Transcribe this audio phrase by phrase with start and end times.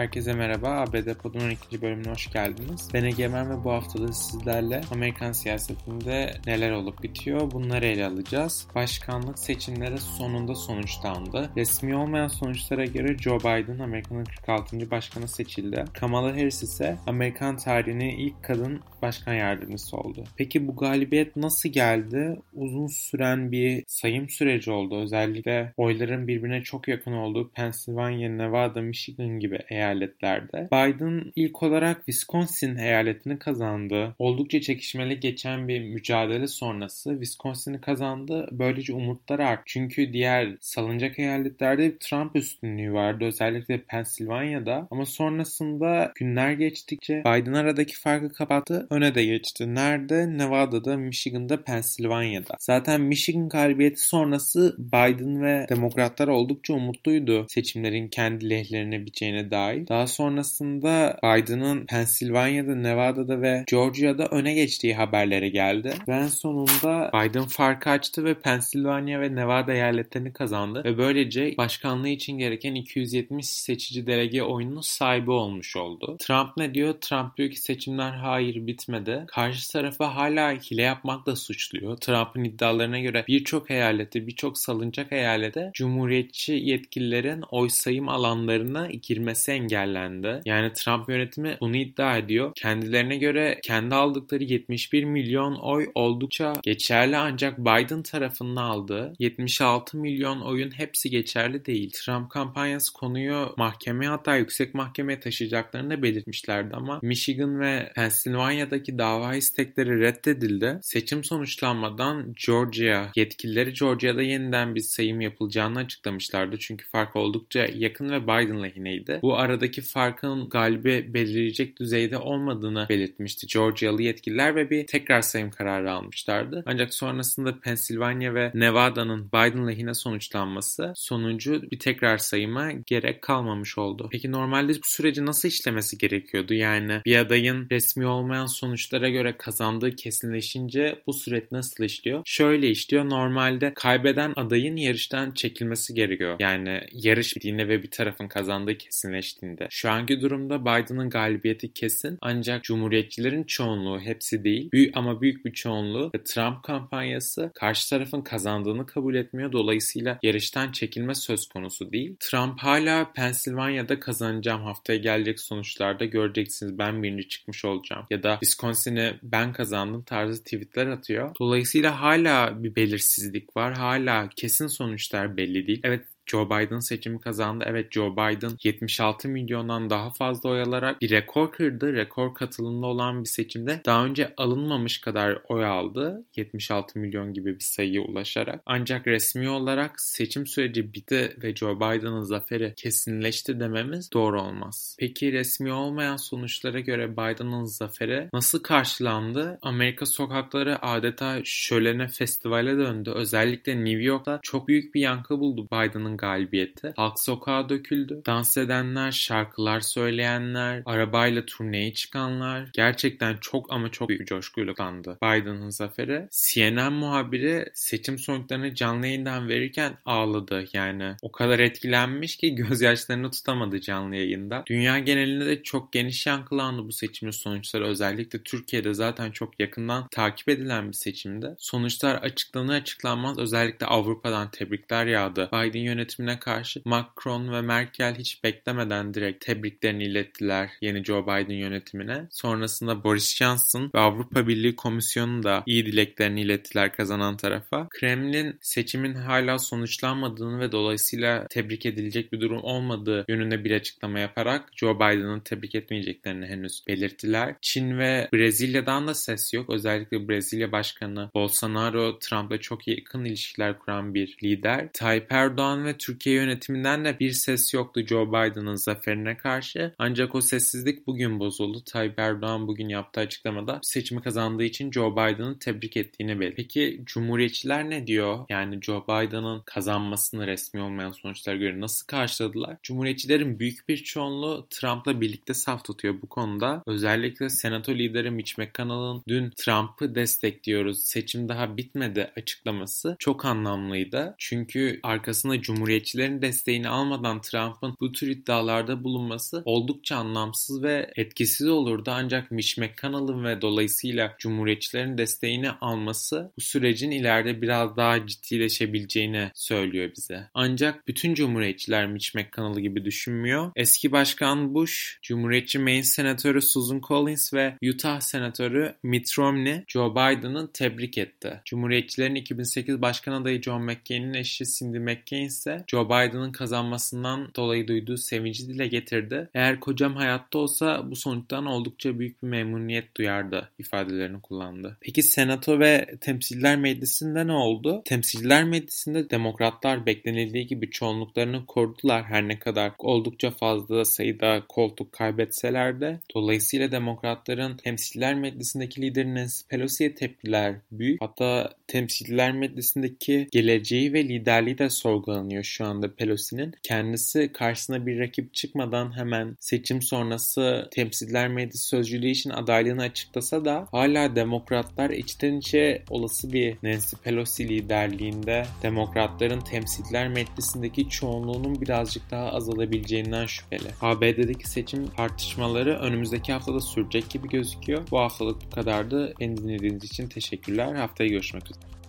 [0.00, 0.68] Herkese merhaba.
[0.68, 1.82] ABD Pod'un 12.
[1.82, 2.88] bölümüne hoş geldiniz.
[2.94, 8.66] Ben Egemen ve bu haftada sizlerle Amerikan siyasetinde neler olup bitiyor bunları ele alacağız.
[8.74, 11.50] Başkanlık seçimleri sonunda sonuçlandı.
[11.56, 14.90] Resmi olmayan sonuçlara göre Joe Biden Amerika'nın 46.
[14.90, 15.84] başkanı seçildi.
[15.92, 20.24] Kamala Harris ise Amerikan tarihinin ilk kadın başkan yardımcısı oldu.
[20.36, 22.40] Peki bu galibiyet nasıl geldi?
[22.52, 25.02] Uzun süren bir sayım süreci oldu.
[25.02, 29.58] Özellikle oyların birbirine çok yakın olduğu Pennsylvania, Nevada, Michigan gibi
[29.90, 30.68] eyaletlerde.
[30.72, 34.14] Biden ilk olarak Wisconsin eyaletini kazandı.
[34.18, 38.48] Oldukça çekişmeli geçen bir mücadele sonrası Wisconsin'i kazandı.
[38.52, 39.62] Böylece umutlar arttı.
[39.66, 43.24] Çünkü diğer salınacak eyaletlerde Trump üstünlüğü vardı.
[43.24, 44.88] Özellikle Pennsylvania'da.
[44.90, 48.86] Ama sonrasında günler geçtikçe Biden aradaki farkı kapattı.
[48.90, 49.74] Öne de geçti.
[49.74, 50.38] Nerede?
[50.38, 52.54] Nevada'da, Michigan'da, Pennsylvania'da.
[52.60, 60.00] Zaten Michigan galibiyeti sonrası Biden ve demokratlar oldukça umutluydu seçimlerin kendi lehlerine biteceğine dair dahil.
[60.00, 65.94] Daha sonrasında Biden'ın Pennsylvania'da, Nevada'da ve Georgia'da öne geçtiği haberleri geldi.
[66.08, 70.82] Ve en sonunda Biden farkı açtı ve Pennsylvania ve Nevada eyaletlerini kazandı.
[70.84, 76.16] Ve böylece başkanlığı için gereken 270 seçici delege oyunun sahibi olmuş oldu.
[76.20, 76.94] Trump ne diyor?
[77.00, 79.24] Trump diyor ki seçimler hayır bitmedi.
[79.28, 81.96] Karşı tarafı hala hile yapmakla suçluyor.
[81.96, 90.40] Trump'ın iddialarına göre birçok eyalette, birçok salıncak eyalete Cumhuriyetçi yetkililerin oy sayım alanlarına girmesi engellendi.
[90.44, 92.52] Yani Trump yönetimi bunu iddia ediyor.
[92.54, 100.40] Kendilerine göre kendi aldıkları 71 milyon oy oldukça geçerli ancak Biden tarafının aldığı 76 milyon
[100.40, 101.90] oyun hepsi geçerli değil.
[101.90, 110.00] Trump kampanyası konuyu mahkemeye hatta yüksek mahkemeye taşıyacaklarını belirtmişlerdi ama Michigan ve Pennsylvania'daki dava istekleri
[110.00, 110.78] reddedildi.
[110.82, 116.58] Seçim sonuçlanmadan Georgia yetkilileri Georgia'da yeniden bir sayım yapılacağını açıklamışlardı.
[116.58, 119.18] Çünkü fark oldukça yakın ve Biden lehineydi.
[119.22, 125.92] Bu aradaki farkın galibi belirleyecek düzeyde olmadığını belirtmişti Georgialı yetkililer ve bir tekrar sayım kararı
[125.92, 126.62] almışlardı.
[126.66, 134.08] Ancak sonrasında Pennsylvania ve Nevada'nın Biden lehine sonuçlanması sonucu bir tekrar sayıma gerek kalmamış oldu.
[134.12, 136.54] Peki normalde bu süreci nasıl işlemesi gerekiyordu?
[136.54, 142.22] Yani bir adayın resmi olmayan sonuçlara göre kazandığı kesinleşince bu süreç nasıl işliyor?
[142.24, 143.10] Şöyle işliyor.
[143.10, 146.36] Normalde kaybeden adayın yarıştan çekilmesi gerekiyor.
[146.40, 149.66] Yani yarış bittiğinde ve bir tarafın kazandığı kesinleşti şeklinde.
[149.70, 155.52] Şu anki durumda Biden'ın galibiyeti kesin ancak Cumhuriyetçilerin çoğunluğu hepsi değil büyük ama büyük bir
[155.52, 159.52] çoğunluğu ve Trump kampanyası karşı tarafın kazandığını kabul etmiyor.
[159.52, 162.16] Dolayısıyla yarıştan çekilme söz konusu değil.
[162.20, 169.14] Trump hala Pennsylvania'da kazanacağım haftaya gelecek sonuçlarda göreceksiniz ben birinci çıkmış olacağım ya da Wisconsin'i
[169.22, 171.34] ben kazandım tarzı tweetler atıyor.
[171.40, 173.74] Dolayısıyla hala bir belirsizlik var.
[173.74, 175.80] Hala kesin sonuçlar belli değil.
[175.84, 177.64] Evet Joe Biden seçimi kazandı.
[177.68, 181.92] Evet Joe Biden 76 milyondan daha fazla oy alarak bir rekor kırdı.
[181.92, 186.24] Rekor katılımlı olan bir seçimde daha önce alınmamış kadar oy aldı.
[186.36, 188.62] 76 milyon gibi bir sayıya ulaşarak.
[188.66, 194.96] Ancak resmi olarak seçim süreci bitti ve Joe Biden'ın zaferi kesinleşti dememiz doğru olmaz.
[194.98, 199.58] Peki resmi olmayan sonuçlara göre Biden'ın zaferi nasıl karşılandı?
[199.62, 203.12] Amerika sokakları adeta şölene festivale döndü.
[203.14, 206.92] Özellikle New York'ta çok büyük bir yankı buldu Biden'ın galibiyeti.
[206.96, 208.22] Halk sokağa döküldü.
[208.26, 215.70] Dans edenler, şarkılar söyleyenler, arabayla turneye çıkanlar gerçekten çok ama çok büyük coşkuyla kandı Biden'ın
[215.70, 216.28] zaferi.
[216.30, 220.64] CNN muhabiri seçim sonuçlarını canlı yayından verirken ağladı.
[220.72, 224.64] Yani o kadar etkilenmiş ki gözyaşlarını tutamadı canlı yayında.
[224.66, 227.86] Dünya genelinde de çok geniş yankılandı bu seçimin sonuçları.
[227.86, 231.54] Özellikle Türkiye'de zaten çok yakından takip edilen bir seçimde.
[231.58, 235.48] Sonuçlar açıklanır açıklanmaz özellikle Avrupa'dan tebrikler yağdı.
[235.52, 241.54] Biden yönetimi yönetimine karşı Macron ve Merkel hiç beklemeden direkt tebriklerini ilettiler yeni Joe Biden
[241.54, 242.26] yönetimine.
[242.30, 247.88] Sonrasında Boris Johnson ve Avrupa Birliği Komisyonu da iyi dileklerini ilettiler kazanan tarafa.
[247.88, 254.68] Kremlin seçimin hala sonuçlanmadığını ve dolayısıyla tebrik edilecek bir durum olmadığı yönünde bir açıklama yaparak
[254.76, 257.54] Joe Biden'ı tebrik etmeyeceklerini henüz belirttiler.
[257.60, 259.70] Çin ve Brezilya'dan da ses yok.
[259.70, 264.88] Özellikle Brezilya Başkanı Bolsonaro Trump'la çok yakın ilişkiler kuran bir lider.
[264.92, 269.94] Tayyip Erdoğan ve Türkiye yönetiminden de bir ses yoktu Joe Biden'ın zaferine karşı.
[269.98, 271.82] Ancak o sessizlik bugün bozuldu.
[271.84, 276.56] Tayyip Erdoğan bugün yaptığı açıklamada seçimi kazandığı için Joe Biden'ı tebrik ettiğini belirtti.
[276.56, 278.38] Peki Cumhuriyetçiler ne diyor?
[278.48, 282.76] Yani Joe Biden'ın kazanmasını resmi olmayan sonuçlara göre nasıl karşıladılar?
[282.82, 286.82] Cumhuriyetçilerin büyük bir çoğunluğu Trump'la birlikte saf tutuyor bu konuda.
[286.86, 294.34] Özellikle Senato lideri Mitch McConnell'ın dün Trump'ı destekliyoruz, seçim daha bitmedi açıklaması çok anlamlıydı.
[294.38, 301.68] Çünkü arkasında Cumhuriyetçiler Cumhuriyetçilerin desteğini almadan Trump'ın bu tür iddialarda bulunması oldukça anlamsız ve etkisiz
[301.68, 309.50] olurdu ancak Mitch McConnell'ın ve dolayısıyla Cumhuriyetçilerin desteğini alması bu sürecin ileride biraz daha ciddileşebileceğini
[309.54, 310.48] söylüyor bize.
[310.54, 313.72] Ancak bütün Cumhuriyetçiler Mitch McConnell gibi düşünmüyor.
[313.76, 320.72] Eski Başkan Bush, Cumhuriyetçi Maine Senatörü Susan Collins ve Utah Senatörü Mitt Romney, Joe Biden'ı
[320.72, 321.60] tebrik etti.
[321.64, 328.16] Cumhuriyetçilerin 2008 Başkan adayı John McCain'in eşi Cindy McCain ise Joe Biden'ın kazanmasından dolayı duyduğu
[328.16, 329.48] sevinci dile getirdi.
[329.54, 334.96] Eğer kocam hayatta olsa bu sonuçtan oldukça büyük bir memnuniyet duyardı ifadelerini kullandı.
[335.00, 338.02] Peki Senato ve Temsiller Meclisi'nde ne oldu?
[338.04, 346.00] Temsiller Meclisi'nde demokratlar beklenildiği gibi çoğunluklarını korudular her ne kadar oldukça fazla sayıda koltuk kaybetseler
[346.00, 346.20] de.
[346.34, 351.22] Dolayısıyla demokratların Temsiller Meclisi'ndeki lideri Nancy Pelosi'ye tepkiler büyük.
[351.22, 356.74] Hatta Temsiller Meclisi'ndeki geleceği ve liderliği de sorgulanıyor şu anda Pelosi'nin.
[356.82, 363.86] Kendisi karşısına bir rakip çıkmadan hemen seçim sonrası Temsiller Meclisi sözcülüğü için adaylığını açıklasa da
[363.90, 372.48] hala demokratlar içten içe olası bir Nancy Pelosi liderliğinde demokratların Temsiller Meclisi'ndeki çoğunluğunun birazcık daha
[372.48, 373.88] azalabileceğinden şüpheli.
[374.00, 378.02] ABD'deki seçim tartışmaları önümüzdeki haftada sürecek gibi gözüküyor.
[378.10, 379.34] Bu haftalık bu kadardı.
[379.40, 380.94] Beni dinlediğiniz için teşekkürler.
[380.94, 381.99] Haftaya görüşmek üzere.